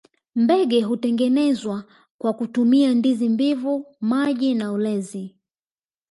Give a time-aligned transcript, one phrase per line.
[0.35, 1.83] Mbege hutengenezwa
[2.17, 5.35] kwa kutumia ndizi mbivu maji na ulezi